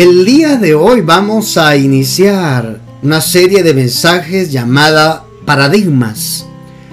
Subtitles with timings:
[0.00, 6.46] El día de hoy vamos a iniciar una serie de mensajes llamada Paradigmas.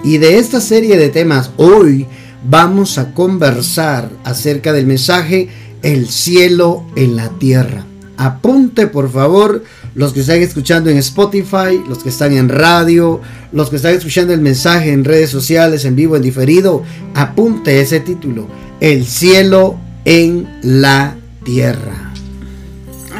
[0.04, 2.06] Y de esta serie de temas hoy
[2.46, 5.48] vamos a conversar acerca del mensaje
[5.80, 7.86] El cielo en la tierra.
[8.18, 9.64] Apunte por favor
[9.94, 13.22] los que están escuchando en Spotify, los que están en radio,
[13.52, 16.82] los que están escuchando el mensaje en redes sociales, en vivo, en diferido.
[17.14, 18.48] Apunte ese título,
[18.80, 22.07] El cielo en la tierra.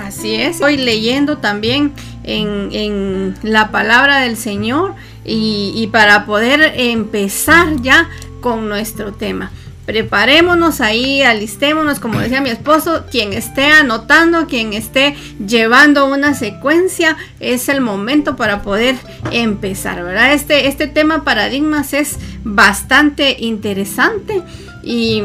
[0.09, 1.93] Así es, estoy leyendo también
[2.25, 8.09] en, la palabra del Señor y, y para poder empezar ya
[8.41, 9.51] con nuestro tema
[9.89, 17.17] preparémonos ahí, alistémonos, como decía mi esposo, quien esté anotando, quien esté llevando una secuencia,
[17.41, 18.97] es el momento para poder
[19.33, 20.34] empezar, ¿verdad?
[20.34, 24.43] Este, este tema paradigmas es bastante interesante.
[24.82, 25.20] Y,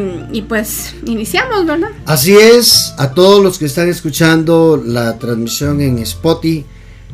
[0.49, 1.89] pues iniciamos, ¿verdad?
[2.05, 6.65] Así es, a todos los que están escuchando la transmisión en Spotify,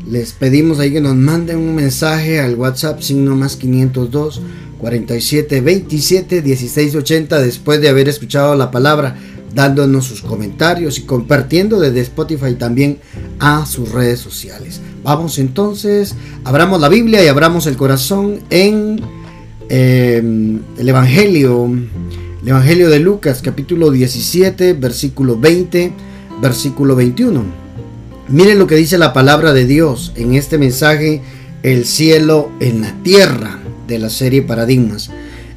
[0.07, 4.41] les pedimos ahí que nos manden un mensaje al WhatsApp signo más 502
[4.79, 9.17] 47 27 16 80 después de haber escuchado la palabra,
[9.53, 12.99] dándonos sus comentarios y compartiendo desde Spotify también
[13.39, 14.79] a sus redes sociales.
[15.03, 19.01] Vamos entonces, abramos la Biblia y abramos el corazón en
[19.69, 21.69] em, el Evangelio,
[22.41, 25.91] el Evangelio de Lucas capítulo 17, versículo 20,
[26.41, 27.43] versículo 21.
[28.29, 31.21] Miren lo que dice la palabra de Dios en este mensaje,
[31.63, 35.09] el cielo en la tierra de la serie Paradigmas,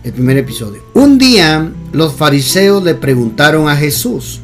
[0.02, 0.82] el primer episodio.
[0.94, 4.40] Un día los fariseos le preguntaron a Jesús.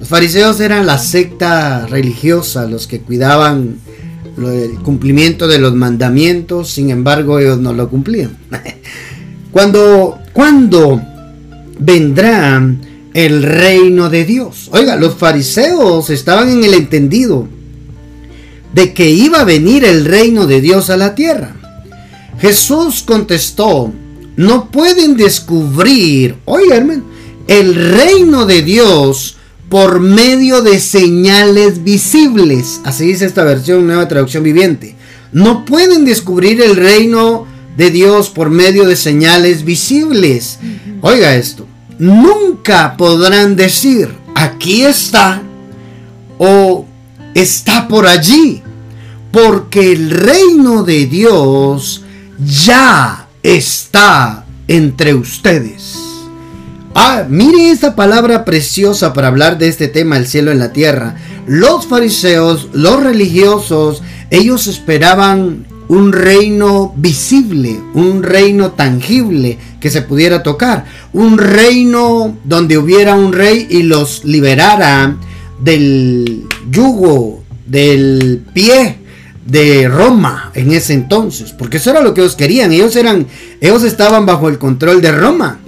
[0.00, 3.76] Los fariseos eran la secta religiosa, los que cuidaban
[4.36, 8.36] el cumplimiento de los mandamientos, sin embargo ellos no lo cumplían.
[9.52, 11.02] cuando, cuando
[11.78, 12.62] vendrá
[13.14, 14.68] el reino de Dios.
[14.72, 17.48] Oiga, los fariseos estaban en el entendido
[18.72, 21.56] de que iba a venir el reino de Dios a la tierra.
[22.40, 23.92] Jesús contestó,
[24.36, 27.04] no pueden descubrir, oigan,
[27.48, 29.36] el reino de Dios
[29.68, 32.80] por medio de señales visibles.
[32.84, 34.94] Así dice esta versión, nueva traducción viviente.
[35.32, 37.46] No pueden descubrir el reino
[37.76, 40.58] de Dios por medio de señales visibles.
[41.00, 41.66] Oiga esto,
[41.98, 45.42] nunca podrán decir, aquí está
[46.38, 46.86] o
[47.34, 48.62] está por allí,
[49.32, 52.04] porque el reino de Dios
[52.38, 55.98] ya está entre ustedes.
[56.94, 61.16] Ah, mire esta palabra preciosa para hablar de este tema, el cielo en la tierra.
[61.46, 70.42] Los fariseos, los religiosos, ellos esperaban un reino visible, un reino tangible que se pudiera
[70.42, 75.16] tocar, un reino donde hubiera un rey y los liberara
[75.60, 78.98] del yugo, del pie
[79.46, 83.26] de Roma en ese entonces, porque eso era lo que ellos querían, ellos eran,
[83.60, 85.60] ellos estaban bajo el control de Roma.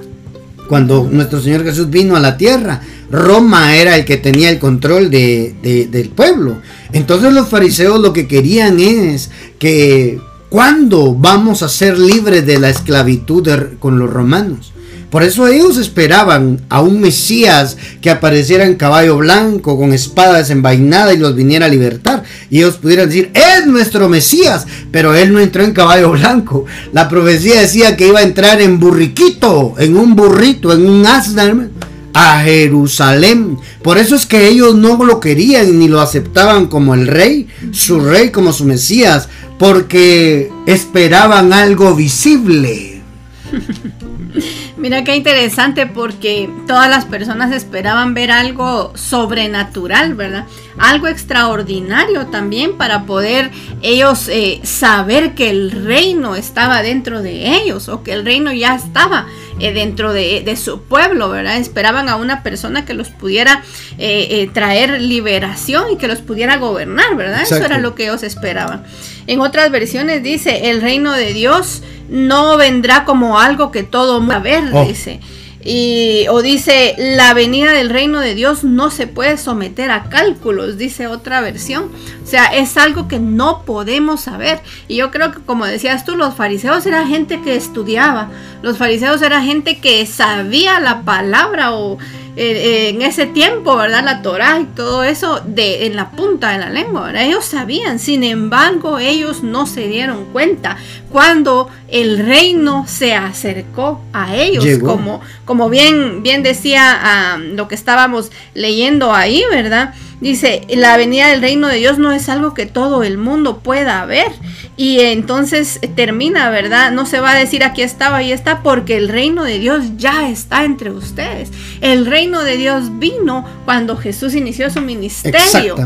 [0.71, 5.11] Cuando nuestro Señor Jesús vino a la tierra, Roma era el que tenía el control
[5.11, 6.59] de, del pueblo.
[6.93, 12.71] Entonces los fariseos lo que querían es que cuando vamos a ser libres de la
[12.71, 13.49] esclavitud
[13.81, 14.73] con los romanos.
[15.11, 21.13] Por eso ellos esperaban a un Mesías que apareciera en caballo blanco, con espada desenvainada
[21.13, 22.23] y los viniera a libertar.
[22.49, 26.65] Y ellos pudieran decir, es nuestro Mesías, pero él no entró en caballo blanco.
[26.93, 31.69] La profecía decía que iba a entrar en burriquito, en un burrito, en un asna,
[32.15, 33.59] a Jerusalén.
[33.83, 38.01] Por eso es que ellos no lo querían ni lo aceptaban como el rey, su
[38.01, 39.29] rey, como su Mesías,
[39.59, 43.03] porque esperaban algo visible.
[44.81, 50.47] Mira qué interesante porque todas las personas esperaban ver algo sobrenatural, ¿verdad?
[50.79, 53.51] Algo extraordinario también para poder
[53.83, 58.75] ellos eh, saber que el reino estaba dentro de ellos o que el reino ya
[58.75, 59.27] estaba
[59.59, 61.59] eh, dentro de, su pueblo, ¿verdad?
[61.59, 63.63] Esperaban a una persona que los pudiera
[63.99, 67.43] eh, traer liberación y que los pudiera gobernar, ¿verdad?
[67.43, 68.85] Eso era lo que ellos esperaban.
[69.27, 74.33] En otras versiones dice, el reino de Dios no vendrá como algo que todo mundo
[74.33, 74.85] va a ver, oh.
[74.85, 75.21] dice.
[75.63, 80.79] Y, o dice, la venida del reino de Dios no se puede someter a cálculos,
[80.79, 81.91] dice otra versión.
[82.23, 84.61] O sea, es algo que no podemos saber.
[84.89, 88.31] Y yo creo que, como decías tú, los fariseos eran gente que estudiaba.
[88.63, 91.99] Los fariseos eran gente que sabía la palabra o
[92.37, 94.05] eh, en ese tiempo, ¿verdad?
[94.05, 97.25] La Torah y todo eso de, en la punta de la lengua, ¿verdad?
[97.25, 100.77] Ellos sabían, sin embargo, ellos no se dieron cuenta
[101.11, 107.75] cuando el reino se acercó a ellos, como, como bien, bien decía ah, lo que
[107.75, 109.95] estábamos leyendo ahí, ¿verdad?
[110.21, 114.05] Dice, la venida del reino de Dios no es algo que todo el mundo pueda
[114.05, 114.31] ver.
[114.77, 116.93] Y entonces termina, ¿verdad?
[116.93, 120.29] No se va a decir aquí estaba, ahí está, porque el reino de Dios ya
[120.29, 121.51] está entre ustedes.
[121.81, 125.77] El reino de Dios vino cuando Jesús inició su ministerio.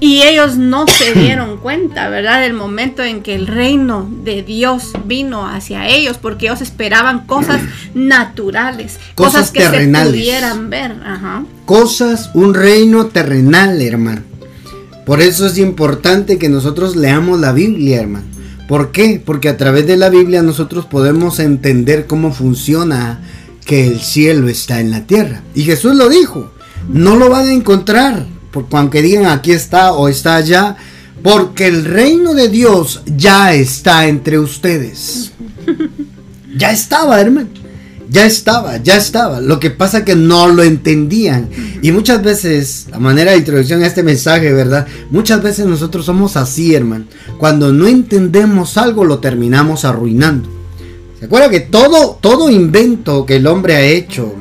[0.00, 2.40] Y ellos no se dieron cuenta, ¿verdad?
[2.42, 7.60] Del momento en que el reino de Dios vino hacia ellos, porque ellos esperaban cosas
[7.94, 10.94] naturales, cosas, que se pudieran ver.
[11.64, 14.22] Cosas, un reino terrenal, hermano.
[15.04, 18.26] Por eso es importante que nosotros leamos la Biblia, hermano.
[18.68, 19.20] ¿Por qué?
[19.24, 23.20] Porque a través de la Biblia nosotros podemos entender cómo funciona
[23.64, 25.42] que el cielo está en la tierra.
[25.54, 26.52] Y Jesús lo dijo,
[26.90, 30.76] no lo van a encontrar, porque aunque digan aquí está o está allá,
[31.22, 35.32] porque el reino de Dios ya está entre ustedes.
[36.56, 37.50] Ya estaba, hermano
[38.10, 39.40] ya estaba, ya estaba.
[39.40, 41.48] Lo que pasa que no lo entendían.
[41.82, 44.86] Y muchas veces, a manera de introducción a este mensaje, ¿verdad?
[45.10, 47.04] Muchas veces nosotros somos así, hermano.
[47.38, 50.48] Cuando no entendemos algo, lo terminamos arruinando.
[51.18, 54.32] ¿Se acuerda que todo, todo invento que el hombre ha hecho,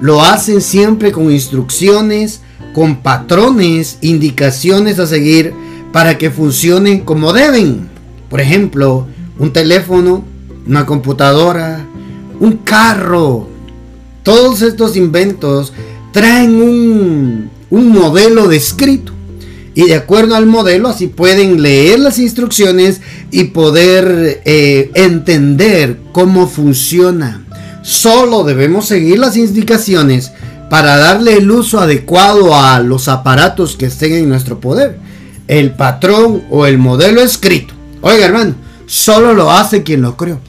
[0.00, 2.40] lo hacen siempre con instrucciones,
[2.76, 5.54] con patrones, indicaciones a seguir
[5.94, 7.88] para que funcionen como deben?
[8.28, 9.06] Por ejemplo,
[9.38, 10.22] un teléfono,
[10.66, 11.86] una computadora,
[12.38, 13.48] un carro.
[14.22, 15.72] Todos estos inventos
[16.12, 19.12] traen un, un modelo descrito.
[19.74, 23.00] Y de acuerdo al modelo, así pueden leer las instrucciones
[23.30, 27.42] y poder eh, entender cómo funciona.
[27.80, 30.32] Solo debemos seguir las indicaciones
[30.68, 34.98] para darle el uso adecuado a los aparatos que estén en nuestro poder.
[35.46, 37.74] El patrón o el modelo escrito.
[38.00, 38.54] Oiga hermano,
[38.86, 40.40] solo lo hace quien lo creó.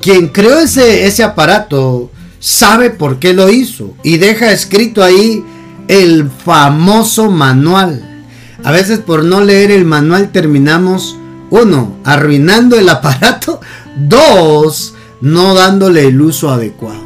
[0.00, 5.42] Quien creó ese, ese aparato sabe por qué lo hizo y deja escrito ahí
[5.88, 8.26] el famoso manual.
[8.62, 11.16] A veces por no leer el manual terminamos,
[11.50, 13.60] uno, arruinando el aparato,
[13.96, 17.04] dos, no dándole el uso adecuado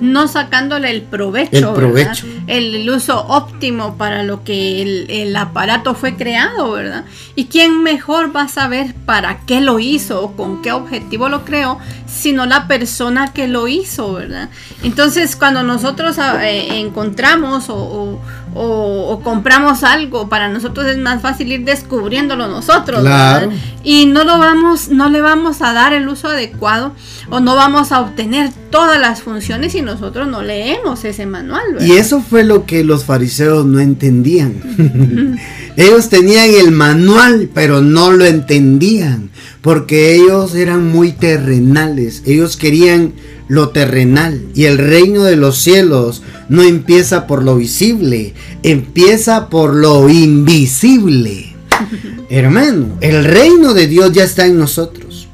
[0.00, 2.26] no sacándole el provecho, el, provecho.
[2.46, 7.04] El, uso óptimo para lo que el, aparato fue creado, ¿verdad?
[7.34, 11.44] Y quién mejor va a saber para qué lo hizo o con qué objetivo lo
[11.44, 14.48] creó, sino la persona que lo hizo, ¿verdad?
[14.82, 18.20] Entonces, cuando nosotros ah, eh, encontramos o,
[19.22, 23.04] compramos algo, para nosotros es más fácil ir descubriéndolo nosotros.
[23.84, 26.92] Y no lo vamos, no le vamos a dar el uso adecuado
[27.30, 31.62] o no vamos a obtener todas las funciones si nosotros no leemos ese manual.
[31.80, 34.60] Y eso fue lo que los fariseos no entendían.
[35.78, 39.30] ellos tenían el manual, pero no lo entendían,
[39.62, 43.12] porque ellos eran muy terrenales, ellos querían
[43.46, 48.34] lo terrenal y el reino de los cielos no empieza por lo visible,
[48.64, 51.54] empieza por lo invisible.
[52.28, 55.28] Hermano, el reino de Dios ya está en nosotros.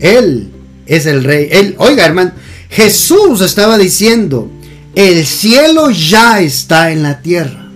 [0.00, 0.48] Él
[0.86, 1.48] es el rey.
[1.52, 2.32] Él, oiga, hermano,
[2.70, 4.50] Jesús estaba diciendo,
[4.94, 7.70] el cielo ya está en la tierra.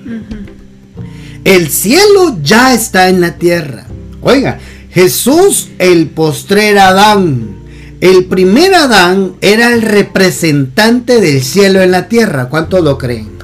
[1.47, 3.87] El cielo ya está en la tierra.
[4.21, 4.59] Oiga,
[4.91, 7.61] Jesús, el postrer Adán.
[8.01, 12.49] El primer Adán era el representante del cielo en la tierra.
[12.49, 13.39] ¿Cuántos lo creen?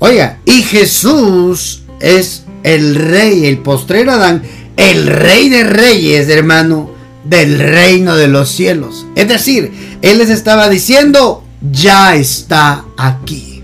[0.00, 4.42] Oiga, y Jesús es el rey, el postrer Adán,
[4.76, 6.90] el rey de reyes, hermano
[7.22, 9.06] del reino de los cielos.
[9.14, 9.70] Es decir,
[10.02, 13.57] Él les estaba diciendo, ya está aquí.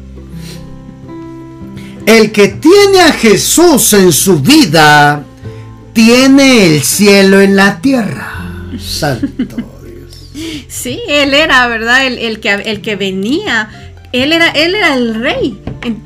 [2.06, 5.24] El que tiene a Jesús en su vida,
[5.92, 8.68] tiene el cielo en la tierra.
[8.78, 10.30] Santo Dios.
[10.68, 12.06] Sí, Él era, ¿verdad?
[12.06, 13.70] El, que, el que venía.
[14.12, 15.60] Él era, él era el rey.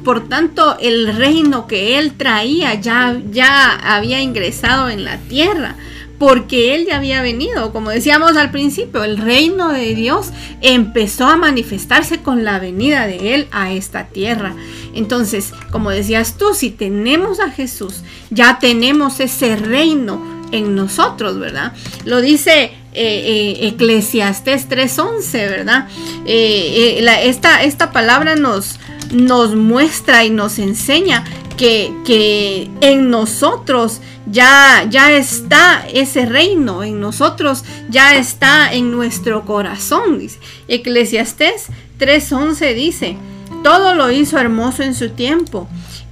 [0.04, 5.76] Por tanto, el reino que él traía ya, ya había ingresado en la tierra
[6.18, 7.72] porque Él ya había venido.
[7.72, 13.34] Como decíamos al principio, el reino de Dios empezó a manifestarse con la venida de
[13.34, 14.54] Él a esta tierra.
[14.94, 21.72] Entonces, como decías tú, si tenemos a Jesús, ya tenemos ese reino en nosotros, ¿verdad?
[22.04, 25.88] Lo dice eh, eh, Eclesiastés 3:11, ¿verdad?
[26.26, 28.78] Eh, esta, esta, palabra nos,
[29.12, 31.24] nos muestra y nos enseña
[31.58, 34.00] que, que en nosotros
[34.30, 40.18] ya, ya está ese reino en nosotros, ya está en nuestro corazón.
[40.18, 40.38] Dice.
[40.68, 41.66] Eclesiastés
[41.98, 43.16] 3:11 dice,
[43.62, 45.68] todo lo hizo hermoso en su tiempo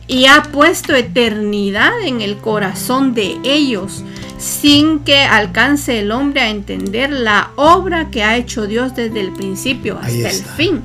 [0.08, 4.02] y ha puesto eternidad en el corazón de ellos,
[4.38, 9.32] sin que alcance el hombre a entender la obra que ha hecho Dios desde el
[9.32, 10.82] principio hasta el fin.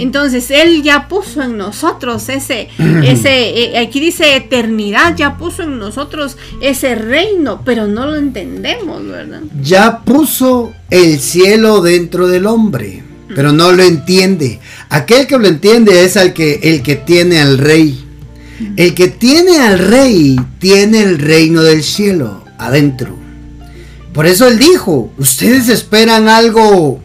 [0.00, 2.68] Entonces Él ya puso en nosotros ese,
[3.04, 9.06] ese, eh, aquí dice eternidad, ya puso en nosotros ese reino, pero no lo entendemos,
[9.06, 9.42] ¿verdad?
[9.62, 13.02] Ya puso el cielo dentro del hombre,
[13.34, 14.58] pero no lo entiende.
[14.88, 18.06] Aquel que lo entiende es el que, el que tiene al rey.
[18.76, 23.16] El que tiene al rey tiene el reino del cielo adentro.
[24.12, 27.00] Por eso él dijo, ustedes esperan algo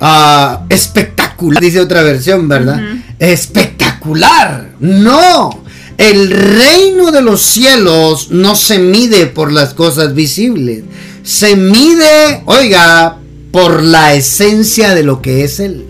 [0.00, 1.27] ah, espectacular,
[1.60, 2.80] dice otra versión, ¿verdad?
[3.18, 4.74] Espectacular.
[4.80, 5.64] No,
[5.96, 10.84] el reino de los cielos no se mide por las cosas visibles,
[11.22, 13.18] se mide, oiga,
[13.50, 15.86] por la esencia de lo que es él.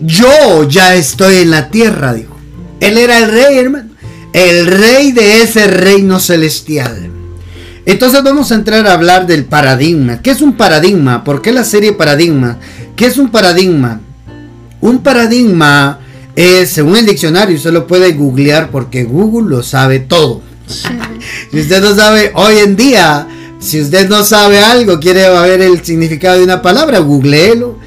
[0.00, 2.36] Yo ya estoy en la tierra, dijo.
[2.80, 3.90] Él era el rey, hermano.
[4.32, 7.10] El rey de ese reino celestial.
[7.86, 10.20] Entonces vamos a entrar a hablar del paradigma.
[10.20, 11.22] ¿Qué es un paradigma?
[11.24, 12.58] ¿Por qué la serie Paradigma?
[12.96, 14.00] ¿Qué es un paradigma?
[14.80, 16.00] Un paradigma
[16.34, 20.42] es, según el diccionario, usted lo puede googlear porque Google lo sabe todo.
[21.50, 23.26] si usted no sabe, hoy en día,
[23.58, 27.78] si usted no sabe algo, quiere ver el significado de una palabra, googleelo.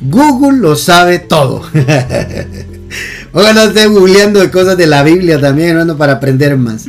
[0.00, 1.62] Google lo sabe todo.
[3.32, 6.86] Ojalá esté googleando de cosas de la Biblia también, hermano, para aprender más.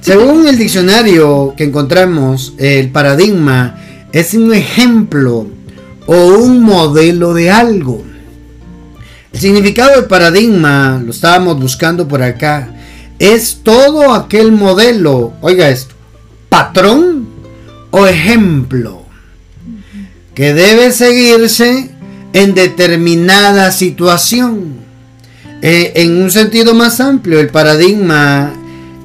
[0.00, 3.78] Según el diccionario que encontramos, el paradigma
[4.12, 5.46] es un ejemplo
[6.06, 8.04] o un modelo de algo.
[9.32, 12.74] El significado del paradigma, lo estábamos buscando por acá,
[13.20, 15.94] es todo aquel modelo, oiga esto,
[16.48, 17.28] patrón
[17.90, 19.04] o ejemplo
[20.34, 21.90] que debe seguirse
[22.32, 24.80] en determinada situación.
[25.62, 28.54] Eh, en un sentido más amplio, el paradigma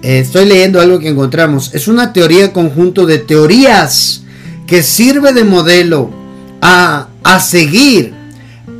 [0.01, 1.73] eh, estoy leyendo algo que encontramos.
[1.73, 4.23] Es una teoría conjunto de teorías
[4.65, 6.09] que sirve de modelo
[6.61, 8.14] a, a seguir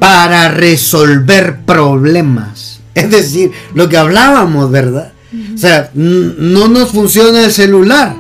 [0.06, 2.80] para resolver problemas.
[2.94, 5.14] Es decir, lo que hablábamos, ¿verdad?
[5.56, 8.16] O sea, no nos funciona el celular.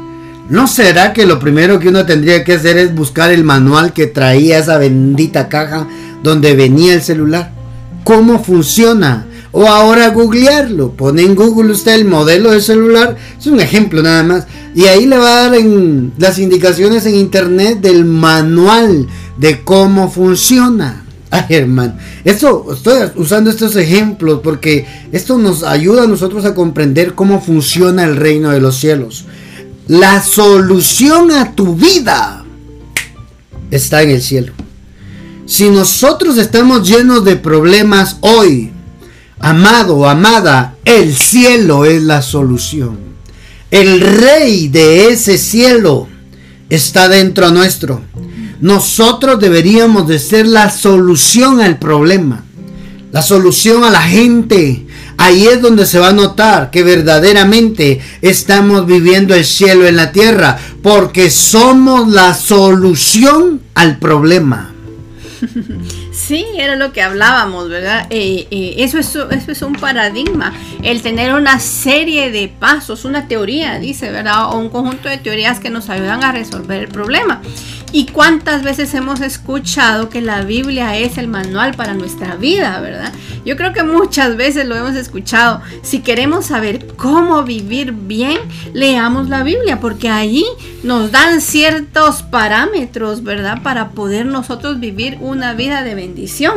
[0.49, 4.07] ¿No será que lo primero que uno tendría que hacer es buscar el manual que
[4.07, 5.87] traía esa bendita caja
[6.23, 7.51] donde venía el celular?
[8.03, 9.27] ¿Cómo funciona?
[9.51, 10.93] O ahora googlearlo.
[10.93, 13.15] Pone en Google usted el modelo de celular.
[13.37, 14.47] Es un ejemplo nada más.
[14.73, 20.09] Y ahí le va a dar en las indicaciones en internet del manual de cómo
[20.09, 21.04] funciona.
[21.35, 21.97] Ay, hermano.
[22.23, 28.03] Esto, estoy usando estos ejemplos porque esto nos ayuda a nosotros a comprender cómo funciona
[28.03, 29.25] el reino de los cielos.
[29.87, 32.43] La solución a tu vida
[33.71, 34.53] está en el cielo.
[35.45, 38.71] Si nosotros estamos llenos de problemas hoy,
[39.39, 42.97] Amado, amada, el cielo es la solución.
[43.69, 46.07] El rey de ese cielo
[46.69, 48.01] está dentro nuestro.
[48.61, 52.43] Nosotros deberíamos de ser la solución al problema.
[53.11, 54.87] La solución a la gente.
[55.17, 60.11] Ahí es donde se va a notar que verdaderamente estamos viviendo el cielo en la
[60.11, 60.57] tierra.
[60.81, 64.73] Porque somos la solución al problema.
[66.15, 68.07] Sí, era lo que hablábamos, ¿verdad?
[68.09, 73.27] Eh, eh, eso, es, eso es un paradigma, el tener una serie de pasos, una
[73.27, 74.45] teoría, dice, ¿verdad?
[74.47, 77.41] O un conjunto de teorías que nos ayudan a resolver el problema.
[77.95, 83.13] ¿Y cuántas veces hemos escuchado que la Biblia es el manual para nuestra vida, verdad?
[83.45, 85.61] Yo creo que muchas veces lo hemos escuchado.
[85.81, 88.37] Si queremos saber cómo vivir bien,
[88.73, 90.43] leamos la Biblia, porque allí
[90.83, 93.63] nos dan ciertos parámetros, ¿verdad?
[93.63, 96.55] Para poder nosotros vivir una vida de bendición.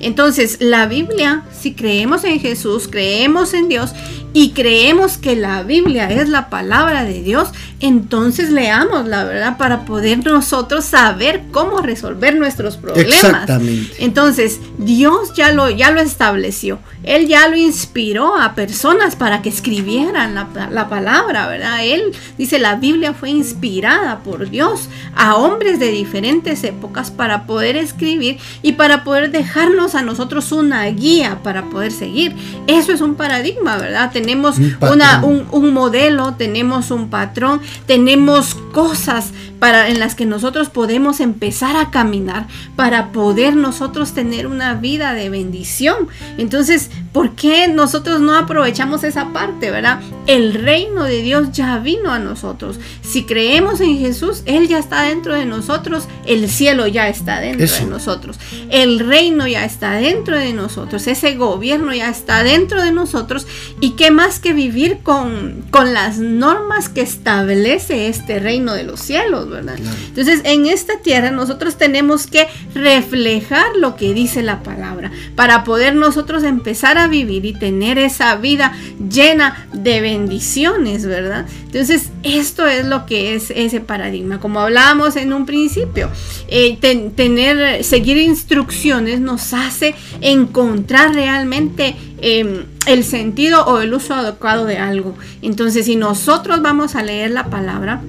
[0.00, 3.92] Entonces, la Biblia, si creemos en Jesús, creemos en Dios
[4.38, 7.48] y creemos que la Biblia es la palabra de Dios,
[7.80, 13.24] entonces leamos la verdad para poder nosotros saber cómo resolver nuestros problemas.
[13.24, 13.96] Exactamente.
[13.98, 16.78] Entonces, Dios ya lo, ya lo estableció.
[17.02, 21.84] Él ya lo inspiró a personas para que escribieran la, la palabra, ¿verdad?
[21.84, 27.76] Él dice, la Biblia fue inspirada por Dios a hombres de diferentes épocas para poder
[27.76, 32.36] escribir y para poder dejarnos a nosotros una guía para poder seguir.
[32.68, 34.12] Eso es un paradigma, ¿verdad?
[34.28, 40.68] Tenemos un, una, un, modelo, tenemos un patrón, tenemos cosas para, en las que nosotros
[40.68, 42.46] podemos empezar a caminar
[42.76, 46.08] para poder nosotros tener una vida de bendición.
[46.36, 50.00] Entonces, ¿por qué nosotros no aprovechamos esa parte, verdad?
[50.26, 52.78] El reino de Dios ya vino a nosotros.
[53.02, 57.66] Si creemos en Jesús, Él ya está dentro de nosotros, el cielo ya está dentro
[57.66, 58.38] de nosotros,
[58.70, 63.46] el reino ya está dentro de nosotros, ese gobierno ya está dentro de nosotros.
[63.80, 69.00] ¿Y qué más que vivir con, con las normas que establece este reino de los
[69.00, 69.47] cielos?
[69.48, 69.78] Somos, ¿verdad?
[70.08, 75.94] Entonces, en esta tierra nosotros tenemos que reflejar lo que dice la palabra para poder
[75.94, 78.72] nosotros empezar a vivir y tener esa vida
[79.10, 81.46] llena de bendiciones, ¿verdad?
[81.66, 84.40] Entonces, esto es lo que es ese paradigma.
[84.40, 86.10] Como hablábamos en un principio,
[86.48, 86.76] eh,
[87.14, 94.78] tener, seguir instrucciones nos hace encontrar realmente em, el sentido o el uso adecuado de
[94.78, 95.14] algo.
[95.42, 98.00] Entonces, si nosotros vamos a leer la palabra,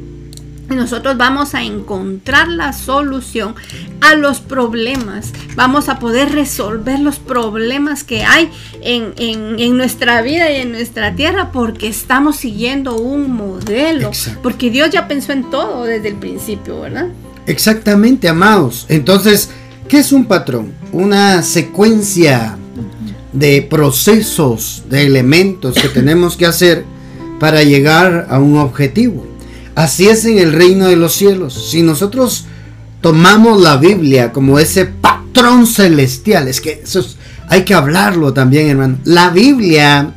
[0.76, 3.56] nosotros vamos a encontrar la solución
[4.02, 5.34] a los problemas.
[5.56, 8.50] Vamos a poder resolver los problemas que hay
[8.82, 14.12] en, nuestra vida y en nuestra tierra porque estamos siguiendo un modelo.
[14.42, 17.08] Porque Dios ya pensó en todo desde el principio, ¿verdad?
[17.46, 18.86] Exactamente, amados.
[18.90, 19.50] Entonces,
[19.88, 20.74] ¿qué es un patrón?
[20.92, 22.58] Una secuencia
[23.34, 26.84] de procesos, de elementos que tenemos que hacer
[27.40, 29.26] para llegar a un objetivo.
[29.76, 31.70] Así es en el reino de los cielos.
[31.72, 32.46] Si nosotros
[33.02, 37.06] tomamos la Biblia como ese patrón celestial, es que eso
[37.48, 38.98] hay que hablarlo también, hermano.
[39.06, 40.16] La Biblia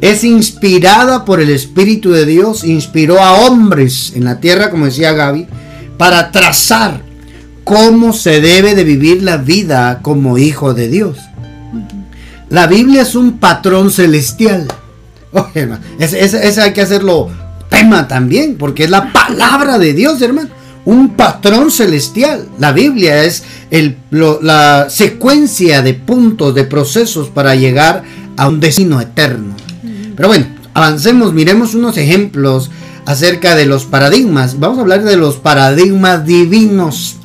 [0.00, 5.12] es inspirada por el Espíritu de Dios, inspiró a hombres en la tierra, como decía
[5.12, 5.46] Gaby,
[5.98, 7.02] para trazar
[7.64, 11.18] cómo se debe de vivir la vida como hijo de Dios.
[12.48, 14.66] La Biblia es un patrón celestial.
[15.32, 17.30] Oye, hermano, ese, hay que hacerlo
[17.70, 20.50] tema también, porque es la palabra de Dios, hermano.
[20.84, 22.48] Un patrón celestial.
[22.58, 28.02] La Biblia es el, la secuencia de puntos, de procesos para llegar
[28.36, 29.54] a un destino eterno.
[30.16, 32.70] Pero bueno, avancemos, miremos unos ejemplos
[33.06, 34.58] acerca de los paradigmas.
[34.58, 37.16] Vamos a hablar de los paradigmas divinos.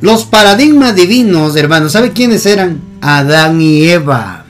[0.00, 2.80] Los paradigmas divinos, hermanos, ¿sabe quiénes eran?
[3.00, 4.44] Adán y Eva.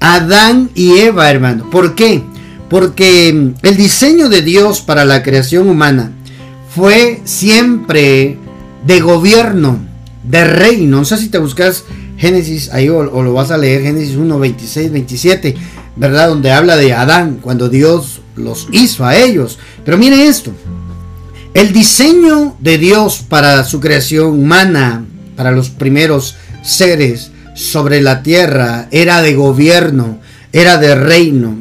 [0.00, 1.70] Adán y Eva, hermano.
[1.70, 2.22] ¿Por qué?
[2.68, 6.12] Porque el diseño de Dios para la creación humana
[6.74, 8.38] fue siempre
[8.86, 9.78] de gobierno,
[10.24, 10.98] de reino.
[10.98, 11.84] No sé si te buscas
[12.16, 15.54] Génesis ahí o, lo vas a leer, Génesis 1, 26, 27,
[15.96, 16.28] ¿verdad?
[16.28, 19.58] Donde habla de Adán, cuando Dios los hizo a ellos.
[19.84, 20.52] Pero mire esto,
[21.54, 25.04] el diseño de Dios para su creación humana,
[25.36, 30.18] para los primeros seres sobre la tierra, era de gobierno,
[30.52, 31.58] era de reino,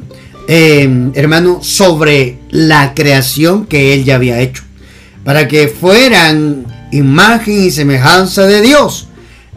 [0.47, 4.63] em, hermano, sobre la creación que él ya había hecho,
[5.23, 9.07] para que fueran imagen y semejanza de Dios.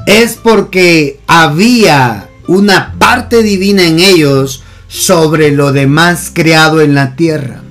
[0.07, 7.63] Es porque había una parte divina en ellos sobre lo demás creado en la tierra.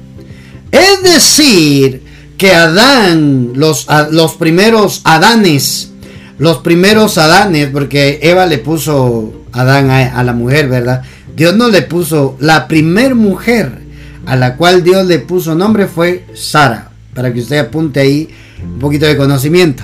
[0.72, 2.04] Es decir,
[2.38, 5.92] que Adán, los, los primeros Adanes,
[6.38, 11.04] los primeros Adanes, porque Eva le puso Adán a, la mujer, ¿verdad?
[11.36, 13.80] Dios no le puso, la primer mujer
[14.26, 18.30] a la cual Dios le puso nombre fue Sara, para que usted apunte ahí
[18.64, 19.84] un poquito de conocimiento.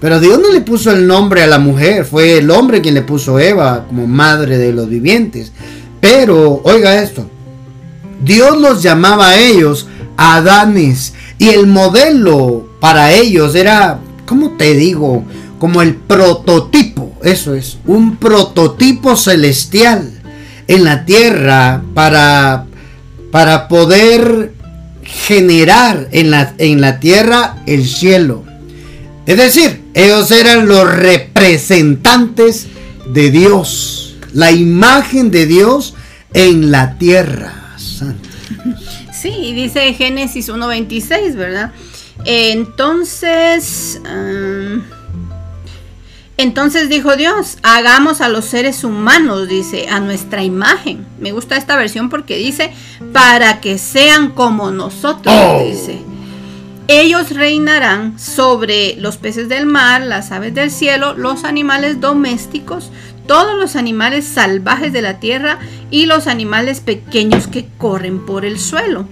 [0.00, 3.02] Pero Dios no le puso el nombre a la mujer, fue el hombre quien le
[3.02, 5.52] puso Eva como madre de los vivientes.
[6.00, 7.28] Pero, oiga esto,
[8.24, 9.86] Dios los llamaba a ellos
[10.16, 15.24] Adanes y el modelo para ellos era, ¿cómo te digo?
[15.58, 20.21] Como el prototipo, eso es, un prototipo celestial
[20.68, 22.66] en la tierra para,
[23.30, 24.52] para poder
[25.02, 28.44] generar en la, en la tierra el cielo.
[29.26, 32.66] Es decir, ellos eran los representantes
[33.12, 35.94] de Dios la imagen de Dios
[36.32, 37.76] en la tierra.
[39.12, 41.72] Sí, dice Génesis 1.26, ¿verdad?
[42.24, 44.00] Entonces,
[46.42, 51.06] entonces dijo Dios, hagamos a los seres humanos, dice, a nuestra imagen.
[51.20, 52.72] Me gusta esta versión porque dice,
[53.12, 55.62] para que sean como nosotros, oh.
[55.64, 56.00] dice.
[56.88, 62.90] Ellos reinarán sobre los peces del mar, las aves del cielo, los animales domésticos,
[63.26, 65.60] todos los animales salvajes de la tierra
[65.92, 69.06] y los animales pequeños que corren por el suelo.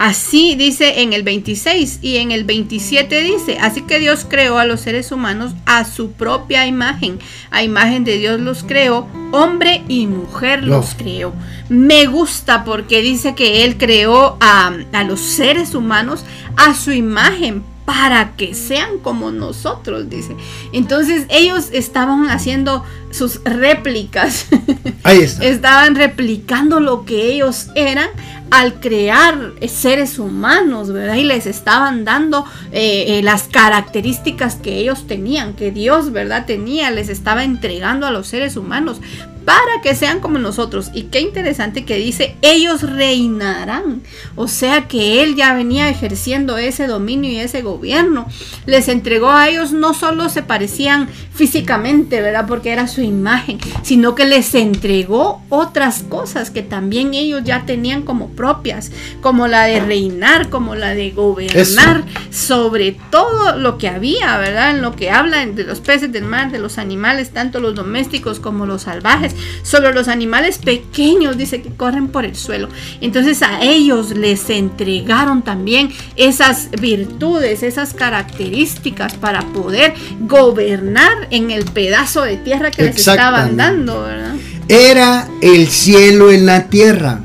[0.00, 4.64] Así dice en el 26 y en el 27 dice, así que Dios creó a
[4.64, 7.18] los seres humanos a su propia imagen.
[7.50, 11.34] A imagen de Dios los creó, hombre y mujer los creó.
[11.68, 16.24] Me gusta porque dice que Él creó a, a los seres humanos
[16.56, 20.34] a su imagen para que sean como nosotros, dice.
[20.72, 24.46] Entonces ellos estaban haciendo sus réplicas
[25.02, 25.44] Ahí está.
[25.44, 28.08] estaban replicando lo que ellos eran
[28.50, 31.14] al crear seres humanos, ¿verdad?
[31.14, 36.46] Y les estaban dando eh, eh, las características que ellos tenían, que Dios, ¿verdad?
[36.46, 39.00] Tenía, les estaba entregando a los seres humanos
[39.44, 40.90] para que sean como nosotros.
[40.94, 44.02] Y qué interesante que dice, ellos reinarán.
[44.36, 48.28] O sea que Él ya venía ejerciendo ese dominio y ese gobierno.
[48.66, 52.46] Les entregó a ellos, no solo se parecían físicamente, ¿verdad?
[52.46, 58.02] Porque era su imagen, sino que les entregó otras cosas que también ellos ya tenían
[58.02, 64.38] como propias, como la de reinar, como la de gobernar sobre todo lo que había,
[64.38, 64.70] ¿verdad?
[64.70, 68.40] En lo que habla de los peces del mar, de los animales, tanto los domésticos
[68.40, 72.68] como los salvajes, sobre los animales pequeños, dice que corren por el suelo.
[73.00, 81.64] Entonces a ellos les entregaron también esas virtudes, esas características para poder gobernar en el
[81.64, 84.34] pedazo de tierra que estaban dando, ¿verdad?
[84.68, 87.20] Era el cielo en la tierra.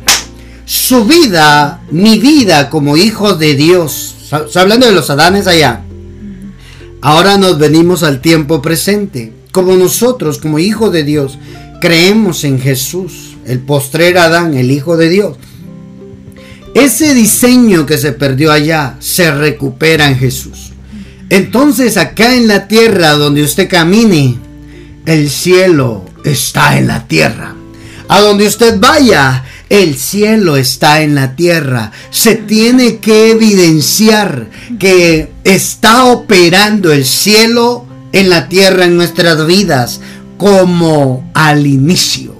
[0.65, 4.15] Su vida, mi vida como hijo de Dios.
[4.55, 5.81] Hablando de los Adanes allá.
[7.01, 9.31] Ahora nos venimos al tiempo presente.
[9.51, 11.37] Como nosotros, como hijos de Dios,
[11.79, 15.37] creemos en Jesús, el postrer Adán, el Hijo de Dios.
[16.73, 20.73] Ese diseño que se perdió allá se recupera en Jesús.
[21.29, 24.37] Entonces acá en la tierra donde usted camine,
[25.05, 27.53] el cielo está en la tierra.
[28.07, 31.91] A donde usted vaya, el cielo está en la tierra.
[32.11, 34.47] Se tiene que evidenciar
[34.79, 40.01] que está operando el cielo en la tierra en nuestras vidas
[40.37, 42.35] como al inicio.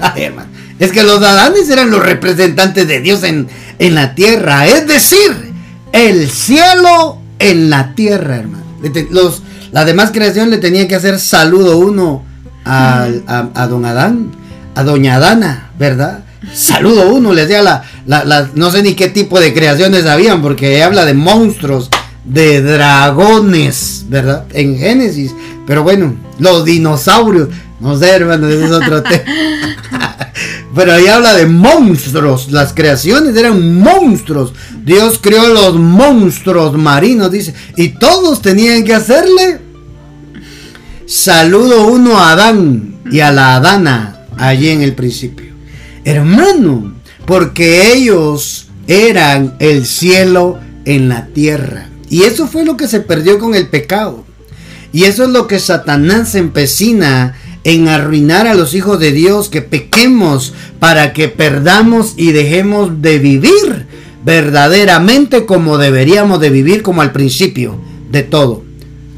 [0.00, 0.48] Ay, hermano.
[0.78, 4.66] Es que los Adanes eran los representantes de Dios en, en la tierra.
[4.66, 5.52] Es decir,
[5.92, 8.64] el cielo en la tierra, hermano.
[9.10, 12.24] Los, la demás creación le tenía que hacer saludo uno
[12.64, 13.08] a,
[13.54, 14.30] a, don Adán,
[14.74, 16.24] a doña Adana, ¿verdad?
[16.54, 20.40] Saludo uno, les decía la, la, la, no sé ni qué tipo de creaciones habían,
[20.42, 21.90] porque habla de monstruos,
[22.24, 24.44] de dragones, ¿verdad?
[24.52, 25.34] En Génesis.
[25.66, 27.48] Pero bueno, los dinosaurios,
[27.80, 29.24] no sé, hermano, ese es otro tema.
[30.78, 32.52] Pero ahí habla de monstruos.
[32.52, 34.52] Las creaciones eran monstruos.
[34.84, 37.52] Dios creó los monstruos marinos, dice.
[37.76, 39.58] Y todos tenían que hacerle
[41.04, 45.52] saludo uno a Adán y a la Adana allí en el principio.
[46.04, 46.94] Hermano,
[47.26, 51.88] porque ellos eran el cielo en la tierra.
[52.08, 54.24] Y eso fue lo que se perdió con el pecado.
[54.92, 59.62] Y eso es lo que Satanás empecina en arruinar a los hijos de Dios, que
[59.62, 63.86] pequemos para que perdamos y dejemos de vivir
[64.24, 67.78] verdaderamente como deberíamos de vivir como al principio
[68.10, 68.62] de todo.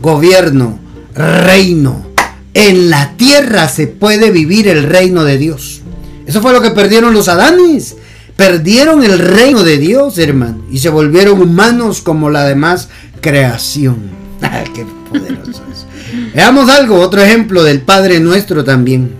[0.00, 0.78] Gobierno,
[1.14, 2.06] reino.
[2.54, 5.82] En la tierra se puede vivir el reino de Dios.
[6.26, 7.96] Eso fue lo que perdieron los Adanes.
[8.36, 12.88] Perdieron el reino de Dios, hermano, y se volvieron humanos como la demás
[13.20, 13.98] creación.
[14.74, 15.86] ¡Qué poderoso es!
[16.34, 19.10] Veamos algo, otro ejemplo del Padre Nuestro también.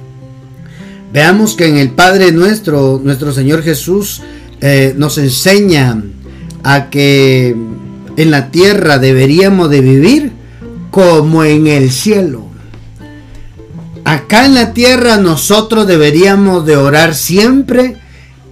[1.12, 4.22] Veamos que en el Padre Nuestro, nuestro Señor Jesús
[4.60, 6.00] eh, nos enseña
[6.62, 7.56] a que
[8.16, 10.32] en la tierra deberíamos de vivir
[10.92, 12.44] como en el cielo.
[14.04, 17.96] Acá en la tierra nosotros deberíamos de orar siempre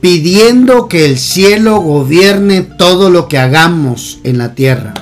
[0.01, 4.95] pidiendo que el cielo gobierne todo lo que hagamos en la tierra.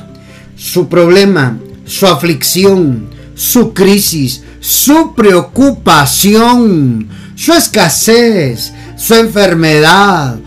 [0.56, 10.38] Su problema, su aflicción, su crisis, su preocupación, su escasez, su enfermedad,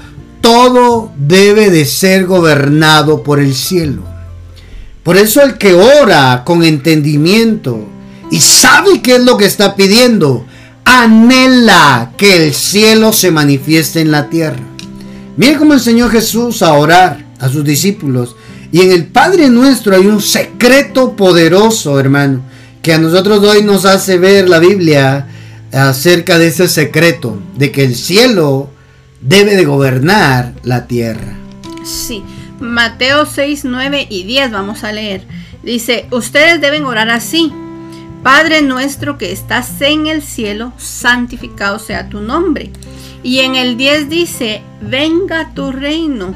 [0.42, 4.04] todo debe de ser gobernado por el cielo.
[5.04, 7.88] Por eso el que ora con entendimiento
[8.32, 10.46] y sabe qué es lo que está pidiendo,
[10.84, 14.64] anhela que el cielo se manifieste en la tierra.
[15.38, 18.36] Mire cómo enseñó Jesús a orar a sus discípulos.
[18.72, 22.49] Y en el Padre nuestro hay un secreto poderoso, hermano,
[22.90, 25.28] que a nosotros hoy nos hace ver la Biblia
[25.72, 28.72] acerca de ese secreto, de que el cielo
[29.22, 31.38] debe de gobernar la tierra.
[31.86, 32.24] Sí,
[32.60, 35.22] Mateo 6, 9 y 10 vamos a leer.
[35.62, 37.54] Dice, ustedes deben orar así.
[38.24, 42.72] Padre nuestro que estás en el cielo, santificado sea tu nombre.
[43.22, 46.34] Y en el 10 dice, venga tu reino,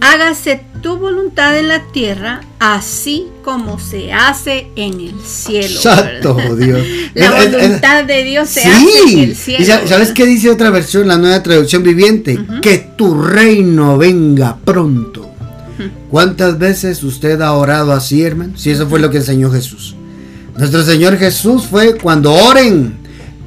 [0.00, 5.80] hágase tu voluntad en la tierra, así como se hace en el cielo.
[5.80, 6.80] Santo Dios.
[7.14, 9.64] la voluntad de Dios se hace en el cielo.
[9.64, 12.38] ¿Y ¿Sabes qué dice otra versión, la nueva traducción viviente?
[12.62, 15.28] Que tu reino venga pronto.
[16.10, 18.56] ¿Cuántas veces usted ha orado así, hermano?
[18.56, 19.94] Si eso fue lo que enseñó Jesús.
[20.56, 22.96] Nuestro Señor Jesús fue cuando oren,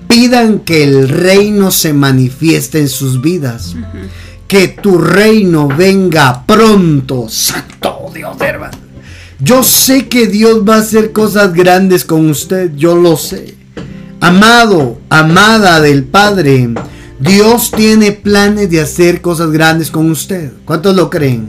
[0.08, 3.76] pidan que el reino se manifieste en sus vidas.
[4.52, 7.30] Que tu reino venga pronto.
[7.30, 8.78] Santo Dios, hermano.
[9.40, 13.56] Yo sé que Dios va a hacer cosas grandes con usted, yo lo sé.
[14.20, 16.68] Amado, amada del Padre,
[17.18, 20.52] Dios tiene planes de hacer cosas grandes con usted.
[20.66, 21.48] ¿Cuántos lo creen?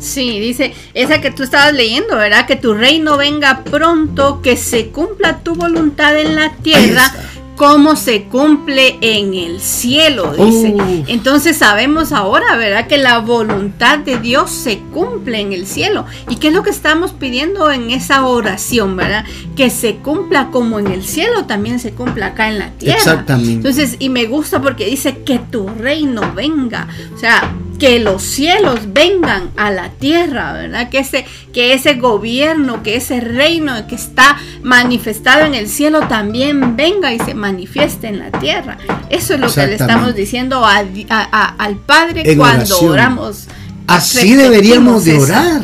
[0.00, 2.48] Sí, dice, esa que tú estabas leyendo, ¿verdad?
[2.48, 7.14] Que tu reino venga pronto, que se cumpla tu voluntad en la tierra
[7.56, 10.74] como se cumple en el cielo, dice.
[11.06, 12.86] Entonces sabemos ahora, ¿verdad?
[12.86, 16.04] Que la voluntad de Dios se cumple en el cielo.
[16.28, 19.24] ¿Y qué es lo que estamos pidiendo en esa oración, ¿verdad?
[19.56, 22.98] Que se cumpla como en el cielo, también se cumpla acá en la tierra.
[22.98, 23.52] Exactamente.
[23.52, 26.88] Entonces, y me gusta porque dice que tu reino venga.
[27.14, 30.88] O sea, que los cielos vengan a la tierra, ¿verdad?
[30.88, 36.78] Que ese, que ese gobierno, que ese reino que está manifestado en el cielo también
[36.78, 38.78] venga y se manifieste en la tierra.
[39.10, 43.48] Eso es lo que le estamos diciendo al Padre cuando oramos.
[43.86, 45.60] Así deberíamos de orar.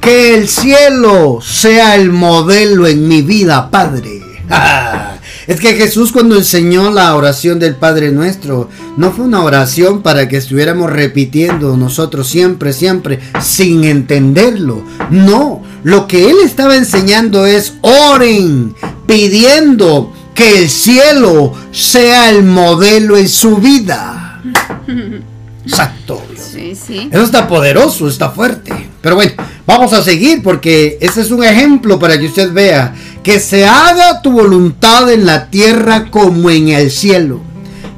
[0.00, 4.22] Que el cielo sea el modelo en mi vida, Padre.
[5.46, 10.28] Es que Jesús cuando enseñó la oración del Padre Nuestro, no fue una oración para
[10.28, 14.82] que estuviéramos repitiendo nosotros siempre, siempre, sin entenderlo.
[15.10, 18.74] No, lo que Él estaba enseñando es oren,
[19.06, 24.42] pidiendo que el cielo sea el modelo en su vida.
[25.64, 26.22] Exacto.
[26.36, 27.08] Sí, sí.
[27.10, 28.72] Eso está poderoso, está fuerte.
[29.00, 29.32] Pero bueno,
[29.66, 34.22] vamos a seguir porque ese es un ejemplo para que usted vea que se haga
[34.22, 37.40] tu voluntad en la tierra como en el cielo.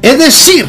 [0.00, 0.66] Es decir,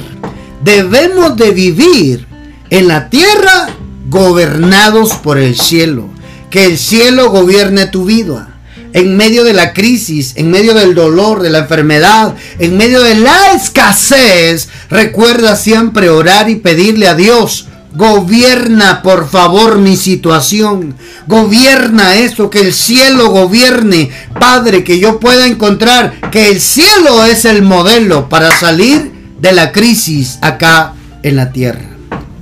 [0.63, 2.27] debemos de vivir
[2.69, 3.69] en la tierra
[4.09, 6.09] gobernados por el cielo.
[6.49, 8.59] Que el cielo gobierne tu vida.
[8.91, 13.15] En medio de la crisis, en medio del dolor, de la enfermedad, en medio de
[13.15, 20.95] la escasez, recuerda siempre orar y pedirle a Dios Gobierna, por favor, mi situación.
[21.27, 24.11] Gobierna eso, que el cielo gobierne.
[24.39, 29.71] Padre, que yo pueda encontrar que el cielo es el modelo para salir de la
[29.71, 31.89] crisis acá en la tierra.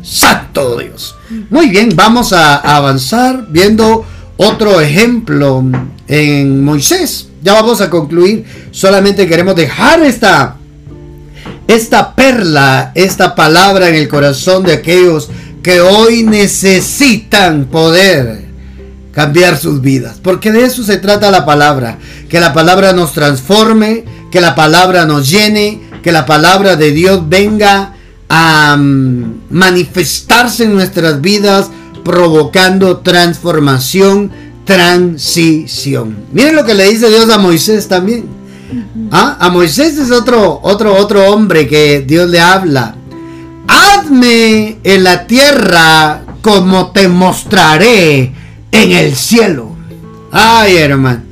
[0.03, 1.15] Santo Dios.
[1.49, 4.05] Muy bien, vamos a avanzar viendo
[4.37, 5.63] otro ejemplo
[6.07, 7.29] en Moisés.
[7.41, 8.45] Ya vamos a concluir.
[8.71, 10.56] Solamente queremos dejar esta
[11.67, 15.29] esta perla, esta palabra en el corazón de aquellos
[15.61, 18.47] que hoy necesitan poder
[19.11, 20.17] cambiar sus vidas.
[20.21, 21.97] Porque de eso se trata la palabra.
[22.29, 27.27] Que la palabra nos transforme, que la palabra nos llene, que la palabra de Dios
[27.27, 27.95] venga
[28.29, 31.69] a mm, manifestarse en nuestras vidas,
[32.05, 34.31] provocando transformación,
[34.65, 36.15] transición.
[36.31, 38.36] Miren lo que le dice Dios a Moisés también.
[39.11, 39.37] ¿Ah?
[39.39, 42.95] A Moisés es otro, otro, otro hombre que Dios le habla.
[43.67, 48.33] Hazme en la tierra como te mostraré
[48.71, 49.75] en el cielo.
[50.31, 51.23] Ay, hermano.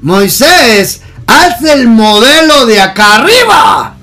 [0.00, 3.96] Moisés, haz el modelo de acá arriba,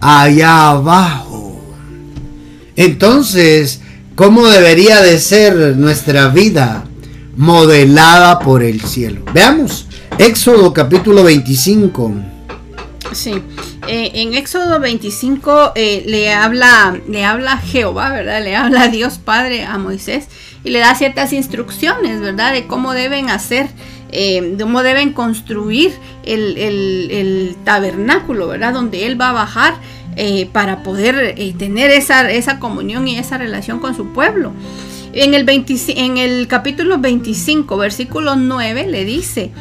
[0.00, 1.60] allá abajo.
[2.76, 3.80] Entonces,
[4.14, 6.84] ¿cómo debería de ser nuestra vida
[7.36, 9.22] modelada por el cielo?
[9.32, 9.86] Veamos,
[10.18, 12.35] Éxodo capítulo 25.
[13.16, 13.42] Sí,
[13.88, 18.44] eh, en Éxodo 25 eh, le, habla, le habla Jehová, ¿verdad?
[18.44, 20.28] Le habla Dios Padre a Moisés
[20.64, 22.52] y le da ciertas instrucciones, ¿verdad?
[22.52, 23.68] De cómo deben hacer,
[24.12, 25.94] eh, de cómo deben construir
[26.26, 28.74] el, tabernáculo, ¿verdad?
[28.74, 29.74] Donde Él va a bajar
[30.52, 34.52] para poder tener esa, esa comunión y esa relación con su pueblo.
[35.14, 39.52] En el, en el capítulo 25, versículo 9, le dice,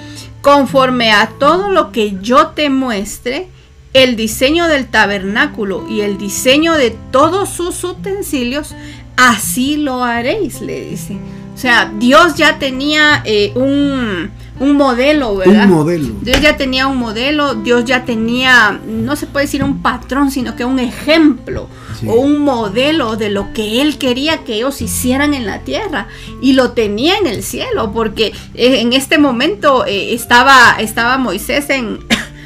[0.45, 3.47] conforme a todo lo que yo te muestre,
[3.93, 8.75] el diseño del tabernáculo y el diseño de todos sus utensilios,
[9.17, 11.17] así lo haréis, le dice.
[11.55, 14.29] O sea, Dios ya tenía eh, un,
[14.77, 15.63] modelo, ¿verdad?
[15.65, 16.13] Un modelo.
[16.21, 20.55] Dios ya tenía un modelo, Dios ya tenía, no se puede decir un patrón, sino
[20.55, 21.67] que un ejemplo
[22.07, 26.07] o un modelo de lo que Él quería que ellos hicieran en la tierra.
[26.41, 31.69] Y lo tenía en el cielo, porque eh, en este momento eh, estaba, estaba Moisés
[31.69, 31.99] en,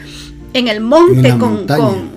[0.53, 1.67] en el monte con,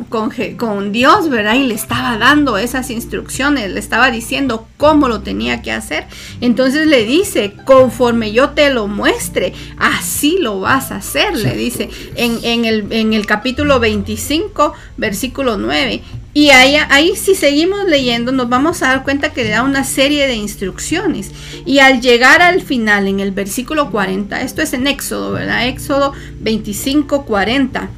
[0.08, 1.54] con, con, Dios, ¿verdad?
[1.54, 6.06] Y le estaba dando esas instrucciones, le estaba diciendo cómo lo tenía que hacer.
[6.40, 11.90] Entonces le dice, conforme yo te lo muestre, así lo vas a hacer, le dice
[12.16, 16.02] en, en, el, en el capítulo 25, versículo 9.
[16.34, 19.84] Y ahí, ahí si seguimos leyendo nos vamos a dar cuenta que le da una
[19.84, 21.30] serie de instrucciones.
[21.66, 25.68] Y al llegar al final, en el versículo 40, esto es en Éxodo, ¿verdad?
[25.68, 27.90] Éxodo 25, 40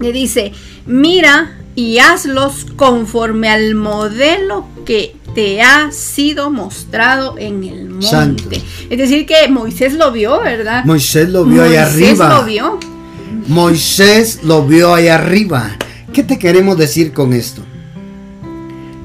[0.00, 0.52] le dice,
[0.86, 8.62] mira y hazlos conforme al modelo que te ha sido mostrado en el monte.
[8.88, 10.84] Es decir, que Moisés lo vio, ¿verdad?
[10.84, 12.08] Moisés lo vio ahí arriba.
[12.08, 12.80] Moisés lo vio.
[13.46, 15.76] Moisés lo vio ahí arriba.
[16.12, 17.62] ¿Qué te queremos decir con esto?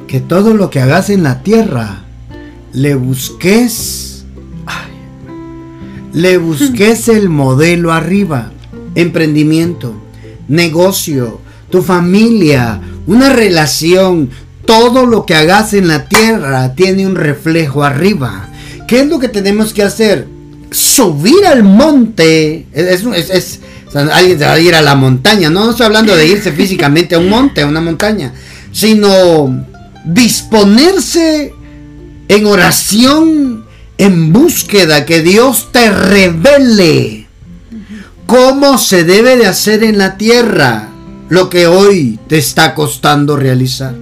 [0.08, 2.04] Que todo lo que hagas en la tierra,
[2.74, 4.26] le busques,
[6.14, 8.52] le busques el modelo arriba.
[8.96, 9.94] Emprendimiento,
[10.48, 14.30] negocio, tu familia, una relación,
[14.66, 18.50] todo lo que hagas en la tierra tiene un reflejo arriba.
[18.88, 20.28] ¿Qué es lo que tenemos que hacer?
[20.72, 22.66] Subir al monte.
[22.74, 23.60] Es,
[23.96, 25.50] alguien se va a ir a la montaña.
[25.50, 28.34] No, no estoy hablando de irse físicamente a un monte, a una montaña.
[28.72, 29.66] Sino
[30.06, 31.54] disponerse
[32.28, 33.66] en oración,
[33.98, 37.28] en búsqueda, que Dios te revele
[38.26, 40.90] cómo se debe de hacer en la tierra
[41.30, 43.96] lo que hoy te está costando realizar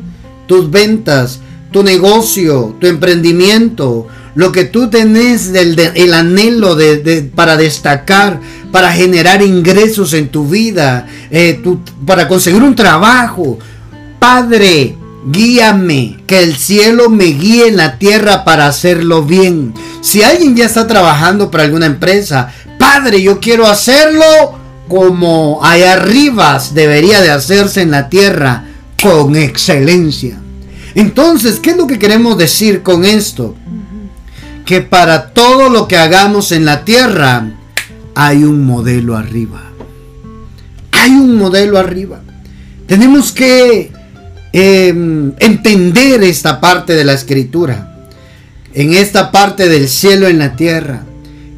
[0.47, 1.39] tus ventas,
[1.71, 8.39] tu negocio, tu emprendimiento, lo que tú tenés del el anhelo de, para destacar,
[8.71, 11.61] para generar ingresos en tu vida, eh,
[12.05, 13.59] para conseguir un trabajo.
[14.19, 19.73] Padre, guíame, que el cielo me guíe en la tierra para hacerlo bien.
[20.01, 26.61] Si alguien ya está trabajando para alguna empresa, Padre, yo quiero hacerlo como allá arriba
[26.73, 28.65] debería de hacerse en la tierra
[29.01, 30.39] con excelencia.
[30.95, 33.55] Entonces, ¿qué es lo que queremos decir con esto?
[34.65, 37.51] Que para todo lo que hagamos en la tierra
[38.15, 39.61] hay un modelo arriba.
[40.91, 42.21] Hay un modelo arriba.
[42.87, 43.91] Tenemos que
[44.53, 48.07] em, entender esta parte de la escritura.
[48.73, 51.03] En esta parte del cielo en la tierra.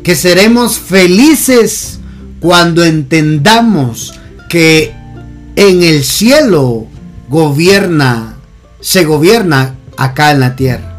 [0.04, 2.00] Que seremos felices
[2.40, 4.14] cuando entendamos
[4.50, 4.94] que
[5.56, 6.88] en el cielo
[7.30, 8.36] gobierna,
[8.82, 10.95] se gobierna acá en la tierra.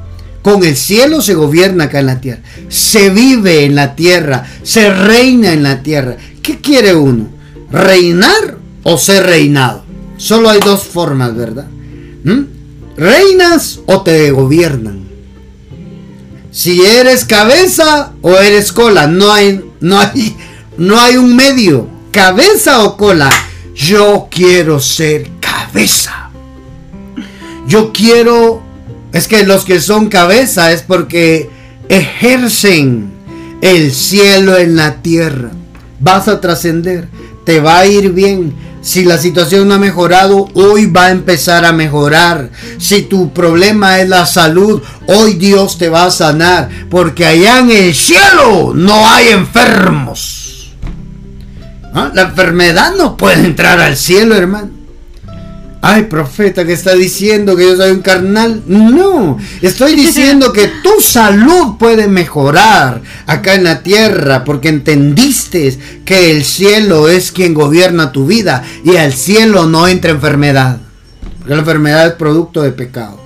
[0.47, 2.41] Con el cielo se gobierna acá en la tierra.
[2.69, 4.47] Se vive en la tierra.
[4.63, 6.19] Se reina en la tierra.
[6.41, 7.27] ¿Qué quiere uno?
[7.69, 9.83] ¿Reinar o ser reinado?
[10.19, 11.67] Solo hay dos formas, ¿verdad?
[12.23, 12.43] ¿Mm?
[12.97, 15.09] ¿Reinas o te gobiernan?
[16.53, 20.37] Si eres cabeza o eres cola, no hay, no hay,
[20.79, 21.89] no hay un medio.
[22.13, 23.33] Cabeza o cola.
[23.75, 26.31] Yo quiero ser cabeza.
[27.67, 28.63] Yo quiero,
[29.17, 31.49] es que los que son cabeza es porque
[31.89, 33.11] ejercen
[33.63, 35.53] el cielo en la tierra.
[36.01, 37.09] Vas a trascender,
[37.47, 38.55] te va a ir bien.
[38.83, 42.51] Si la situación no ha mejorado, hoy va a empezar a mejorar.
[42.77, 46.69] Si tu problema es la salud, hoy Dios te va a sanar.
[46.91, 50.75] Porque allá en el cielo no hay enfermos.
[51.95, 52.11] ¿Ah?
[52.13, 54.76] La enfermedad no puede entrar al cielo, hermano.
[55.83, 58.63] Ay, profeta, que está diciendo que yo soy un carnal.
[58.67, 66.33] No, estoy diciendo que tu salud puede mejorar acá en la tierra porque entendiste que
[66.33, 70.79] el cielo es quien gobierna tu vida y al cielo no entra enfermedad.
[71.39, 73.21] Porque la enfermedad es producto de pecado.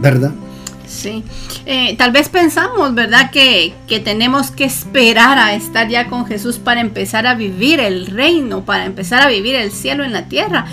[0.00, 0.32] ¿Verdad?
[0.86, 1.24] Sí.
[1.70, 3.30] Eh, tal vez pensamos, ¿verdad?
[3.30, 8.06] Que, que, tenemos que esperar a estar ya con Jesús para empezar a vivir el
[8.06, 10.64] reino, para empezar a vivir el cielo en la tierra.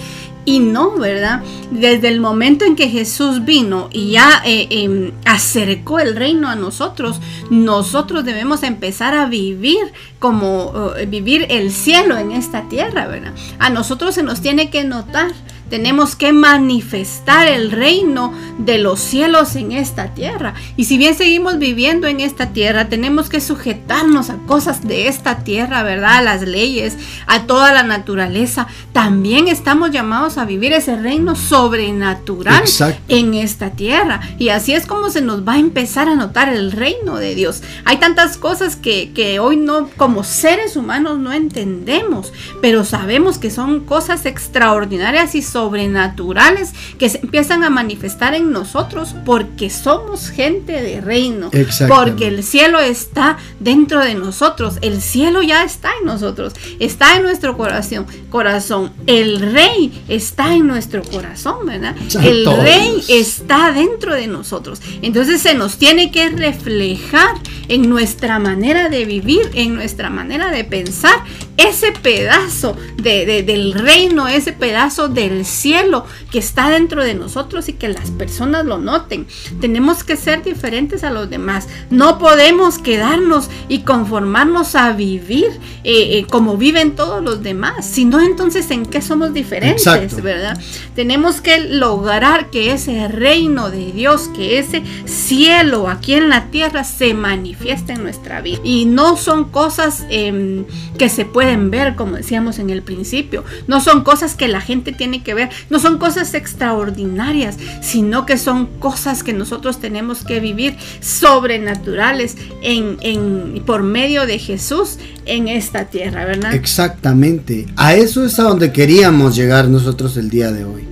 [0.45, 1.43] Y no, ¿verdad?
[1.69, 6.55] Desde el momento en que Jesús vino y ya eh, em, acercó el reino a
[6.55, 13.33] nosotros, nosotros debemos empezar a vivir como eh, vivir el cielo en esta tierra, ¿verdad?
[13.59, 15.33] A nosotros se nos tiene que notar
[15.69, 20.53] tenemos que manifestar el reino de los cielos en esta tierra.
[20.77, 25.43] Y si bien seguimos viviendo en esta tierra, tenemos que sujetarnos a cosas de esta
[25.43, 26.17] tierra, ¿verdad?
[26.17, 26.97] A las leyes,
[27.27, 28.67] a toda la naturaleza.
[28.93, 32.63] También estamos llamados a vivir ese reino sobrenatural
[33.07, 34.21] en esta tierra.
[34.37, 37.61] Y así es como se nos va a empezar a notar el reino de Dios.
[37.85, 43.51] Hay tantas cosas que, que hoy no, como seres humanos, no entendemos, pero sabemos que
[43.51, 50.73] son cosas extraordinarias y sobrenaturales que se empiezan a manifestar en nosotros porque somos gente
[50.81, 51.49] de reino,
[51.87, 57.23] porque el cielo está dentro de nosotros, el cielo ya está en nosotros, está en
[57.23, 58.91] nuestro corazón, corazón.
[59.07, 61.95] El rey está en nuestro corazón, ¿verdad?
[62.21, 64.81] El rey está dentro de nosotros.
[65.01, 67.35] Entonces se nos tiene que reflejar
[67.69, 71.23] en nuestra manera de vivir, en nuestra manera de pensar
[71.57, 77.73] ese pedazo de, del reino, ese pedazo del cielo que está dentro de nosotros y
[77.73, 79.27] que las personas lo noten.
[79.61, 81.67] Tenemos que ser diferentes a los demás.
[81.89, 85.47] No podemos quedarnos y conformarnos a vivir
[85.83, 90.59] eh, eh, como viven todos los demás, sino entonces en qué somos diferentes, ¿verdad?
[90.95, 96.83] Tenemos que lograr que ese reino de Dios, que ese cielo aquí en la tierra
[96.83, 98.59] se manifieste en nuestra vida.
[98.63, 100.65] Y no son cosas em,
[100.97, 103.43] que se pueden ver, como decíamos en el principio.
[103.67, 105.49] No son cosas que la gente tiene que ver.
[105.69, 112.97] No son cosas extraordinarias, sino que son cosas que nosotros tenemos que vivir sobrenaturales en,
[113.01, 116.53] en, por medio de Jesús en esta tierra, ¿verdad?
[116.53, 117.67] Exactamente.
[117.75, 120.83] A eso es a donde queríamos llegar nosotros el día de hoy.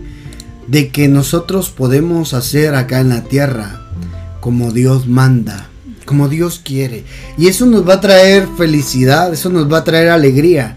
[0.67, 3.81] De que nosotros podemos hacer acá en la tierra
[4.39, 5.69] como Dios manda
[6.05, 7.05] como Dios quiere.
[7.37, 10.75] Y eso nos va a traer felicidad, eso nos va a traer alegría.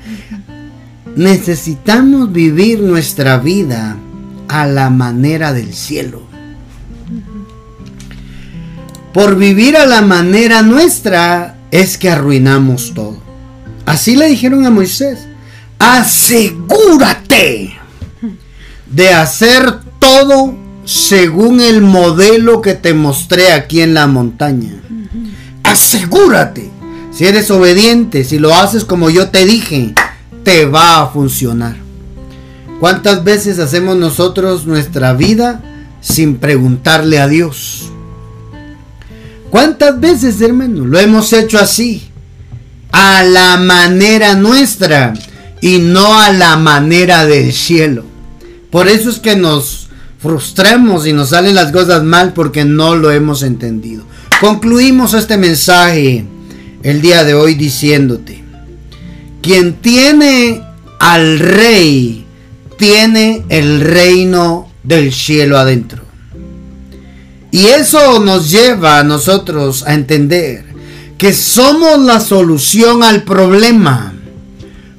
[1.17, 3.97] Necesitamos vivir nuestra vida
[4.49, 6.23] a la manera del cielo.
[9.13, 13.19] Por vivir a la manera nuestra es que arruinamos todo.
[13.87, 15.27] Así le dijeron a Moisés,
[15.79, 17.77] asegúrate
[18.91, 20.55] de hacer todo
[20.85, 24.83] según el modelo que te mostré aquí en la montaña
[25.67, 26.71] asegúrate.
[27.13, 29.95] Si eres obediente, si lo haces como yo te dije,
[30.47, 31.75] te va a funcionar.
[32.79, 35.61] ¿Cuántas veces hacemos nosotros nuestra vida
[36.01, 37.91] sin preguntarle a Dios?
[39.51, 42.11] ¿Cuántas veces, hermano, lo hemos hecho así?
[42.93, 45.15] A la manera nuestra
[45.61, 48.05] y no a la manera del cielo.
[48.71, 49.89] Por eso es que nos
[50.21, 54.05] frustramos y nos salen las cosas mal porque no lo hemos entendido.
[54.41, 56.25] Concluimos este mensaje
[56.85, 58.46] el día de hoy diciéndote,
[59.47, 60.61] quien tiene
[60.99, 62.27] al rey,
[62.77, 66.03] tiene el reino del cielo adentro.
[67.53, 70.65] Y eso nos lleva a nosotros a entender
[71.17, 74.15] que somos la solución al problema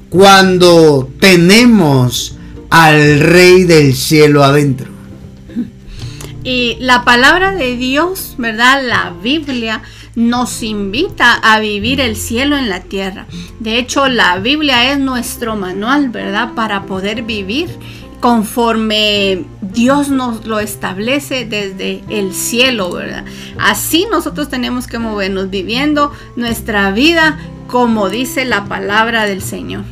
[0.08, 2.34] cuando tenemos
[2.70, 4.88] al rey del cielo adentro.
[6.42, 8.82] Y la palabra de Dios, ¿verdad?
[8.82, 9.82] La Biblia
[10.14, 13.26] nos invita a vivir el cielo en la tierra.
[13.60, 16.54] De hecho, la Biblia es nuestro manual, ¿verdad?
[16.54, 17.68] Para poder vivir
[18.20, 23.24] conforme Dios nos lo establece desde el cielo, ¿verdad?
[23.58, 27.38] Así nosotros tenemos que movernos viviendo nuestra vida
[27.68, 29.84] como dice la palabra del Señor.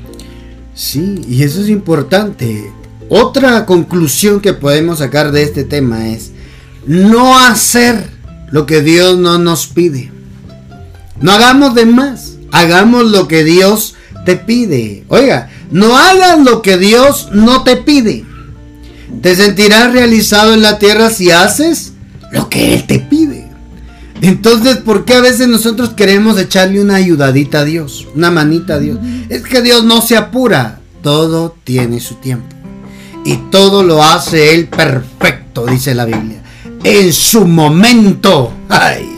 [0.74, 2.72] Sí, y eso es importante.
[3.08, 6.32] Otra conclusión que podemos sacar de este tema es
[6.86, 8.15] no hacer
[8.50, 10.10] lo que Dios no nos pide.
[11.20, 13.94] No hagamos de más, hagamos lo que Dios
[14.24, 15.04] te pide.
[15.08, 18.24] Oiga, no hagas lo que Dios no te pide.
[19.22, 21.92] Te sentirás realizado en la tierra si haces
[22.32, 23.46] lo que Él te pide.
[24.20, 28.06] Entonces, ¿por qué a veces nosotros queremos echarle una ayudadita a Dios?
[28.14, 28.98] Una manita a Dios.
[29.28, 30.80] Es que Dios no se apura.
[31.02, 32.54] Todo tiene su tiempo.
[33.24, 36.45] Y todo lo hace Él perfecto, dice la Biblia
[36.86, 38.52] en su momento.
[38.68, 39.15] Ay.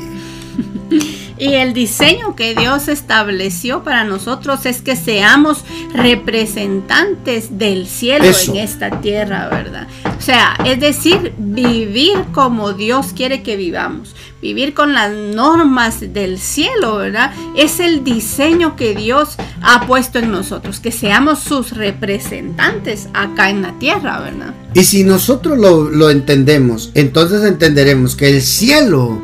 [1.38, 5.64] Y el diseño que Dios estableció para nosotros es que seamos
[5.94, 9.86] representantes del cielo en esta tierra, ¿verdad?
[10.18, 16.40] O sea, es decir, vivir como Dios quiere que vivamos, vivir con las normas del
[16.40, 17.32] cielo, ¿verdad?
[17.56, 23.62] Es el diseño que Dios ha puesto en nosotros, que seamos sus representantes acá en
[23.62, 24.54] la tierra, ¿verdad?
[24.74, 29.22] Y si nosotros lo, lo entendemos, entonces entenderemos que el cielo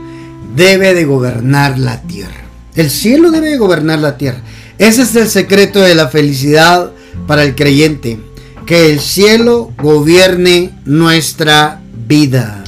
[0.54, 2.44] debe de gobernar la tierra.
[2.74, 4.40] El cielo debe de gobernar la tierra.
[4.78, 6.90] Ese es el secreto de la felicidad
[7.26, 8.18] para el creyente.
[8.66, 12.64] Que el cielo gobierne nuestra vida.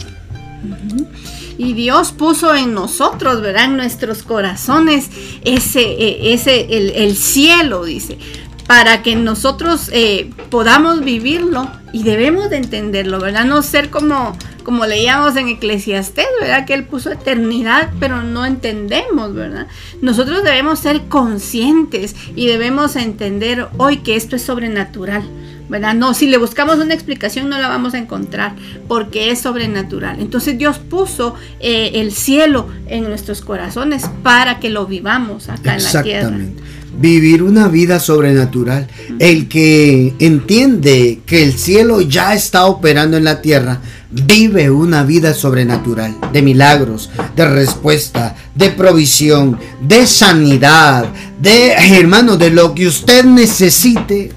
[1.59, 3.65] Y Dios puso en nosotros, ¿verdad?
[3.65, 5.09] En nuestros corazones
[5.45, 8.19] ese, e, ese el, cielo, dice
[8.67, 13.45] para que nosotros eh, podamos vivirlo y debemos de entenderlo, ¿verdad?
[13.45, 16.67] No ser como como leíamos en Eclesiastés, ¿verdad?
[16.67, 19.69] Que Él puso eternidad, pero no entendemos, ¿verdad?
[20.03, 25.23] Nosotros debemos ser conscientes y debemos entender hoy que esto es sobrenatural.
[25.69, 25.95] ¿verdad?
[25.95, 28.55] No, si le buscamos una explicación no la vamos a encontrar
[28.89, 30.21] porque es sobrenatural.
[30.21, 35.85] Entonces Dios puso eh, el cielo en nuestros corazones para que lo vivamos acá en
[35.85, 36.39] la tierra.
[36.99, 38.89] Vivir una vida sobrenatural.
[39.19, 43.81] El que entiende que el cielo ya está operando en la tierra,
[44.11, 51.07] vive una vida sobrenatural, de milagros, de respuesta, de provisión, de sanidad,
[51.41, 54.33] de hermano, de lo que usted necesite.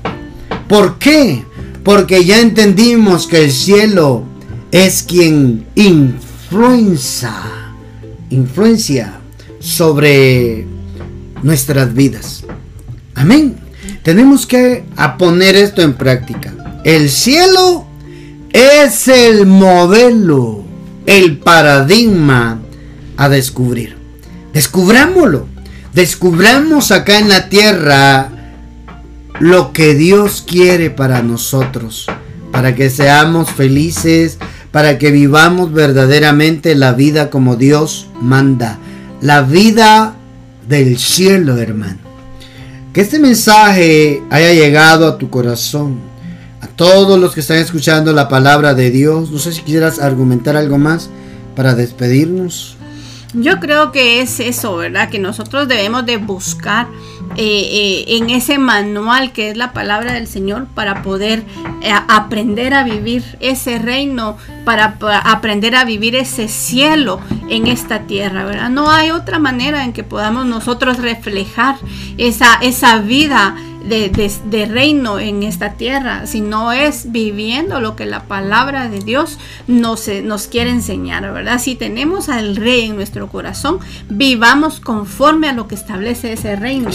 [0.67, 1.43] ¿Por qué?
[1.83, 4.23] Porque ya entendimos que el cielo
[4.71, 7.33] es quien influencia,
[8.29, 9.19] influencia
[9.59, 10.67] sobre
[11.41, 12.43] nuestras vidas.
[13.19, 13.57] Amén.
[14.01, 14.85] Tenemos que
[15.17, 16.53] poner esto en práctica.
[16.85, 17.85] El cielo
[18.53, 20.63] es el modelo,
[21.05, 22.61] el paradigma
[23.17, 23.97] a descubrir.
[24.53, 25.47] Descubrámoslo.
[25.93, 28.29] Descubramos acá en la tierra
[29.41, 32.05] lo que Dios quiere para nosotros,
[32.53, 34.37] para que seamos felices,
[34.71, 38.79] para que vivamos verdaderamente la vida como Dios manda,
[39.19, 40.15] la vida
[40.69, 42.08] del cielo, hermano.
[42.99, 45.99] Este mensaje haya llegado a tu corazón,
[46.59, 49.31] a todos los que están escuchando la palabra de Dios.
[49.31, 51.09] No sé si quisieras argumentar algo más
[51.55, 52.75] para despedirnos.
[53.33, 55.09] Yo creo que es eso, ¿verdad?
[55.09, 56.87] Que nosotros debemos de buscar
[57.37, 61.43] eh, eh, en ese manual que es la palabra del Señor para poder
[61.81, 67.19] eh, aprender a vivir ese reino, para, aprender a vivir ese cielo
[67.49, 68.71] en esta tierra, ¿verdad?
[68.71, 71.75] No hay otra manera en que podamos nosotros reflejar
[72.17, 73.55] esa, esa vida
[73.87, 80.09] de, reino en esta tierra, sino es viviendo lo que la palabra de Dios nos,
[80.23, 81.59] nos quiere enseñar, ¿verdad?
[81.59, 86.89] Si tenemos al rey en nuestro corazón, vivamos conforme a lo que establece ese reino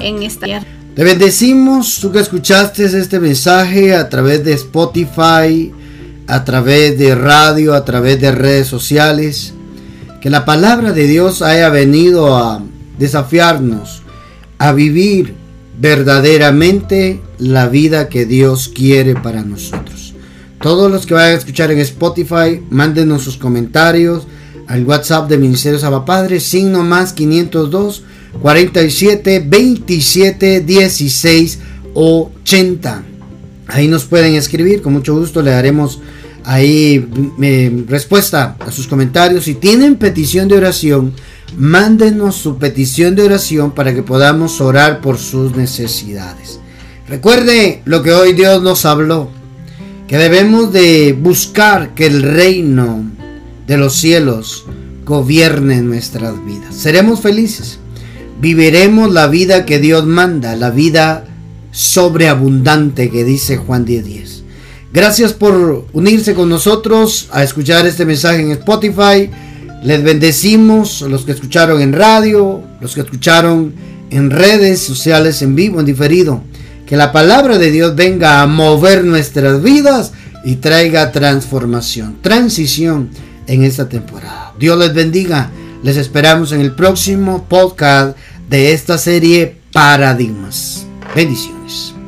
[0.00, 0.66] en esta tierra.
[0.94, 5.72] Te bendecimos, tú que escuchaste este mensaje a través de Spotify,
[6.26, 9.54] a través de radio, a través de redes sociales.
[10.20, 12.60] Que la palabra de Dios haya venido a
[12.98, 14.02] desafiarnos
[14.58, 15.39] a vivir
[15.80, 20.14] verdaderamente la vida que Dios quiere para nosotros.
[20.60, 24.26] Todos los que vayan a escuchar en Spotify, mándenos sus comentarios
[24.66, 28.04] al WhatsApp de Ministerio Padre, signo más 502
[28.42, 31.58] 47 27 16
[31.94, 33.02] 80.
[33.68, 36.00] Ahí nos pueden escribir, con mucho gusto le daremos
[36.44, 37.08] ahí
[37.40, 39.44] eh, respuesta a sus comentarios.
[39.44, 41.14] Si tienen petición de oración,
[41.56, 46.60] mándenos su petición de oración para que podamos orar por sus necesidades.
[47.08, 49.30] Recuerde lo que hoy Dios nos habló,
[50.06, 53.04] que debemos de buscar que el reino
[53.66, 54.64] de los cielos
[55.04, 56.74] gobierne nuestras vidas.
[56.74, 57.78] Seremos felices.
[58.40, 61.26] Viviremos la vida que Dios manda, la vida
[61.72, 64.42] sobreabundante que dice Juan 10:10.
[64.92, 69.30] Gracias por unirse con nosotros a escuchar este mensaje en Spotify.
[69.82, 73.74] Les bendecimos los que escucharon en radio, los que escucharon
[74.10, 76.42] en redes sociales en vivo, en diferido.
[76.86, 80.12] Que la palabra de Dios venga a mover nuestras vidas
[80.44, 83.10] y traiga transformación, transición
[83.46, 84.54] en esta temporada.
[84.58, 85.50] Dios les bendiga.
[85.82, 88.16] Les esperamos en el próximo podcast
[88.48, 90.84] de esta serie Paradigmas.
[91.14, 91.99] Bendiciones.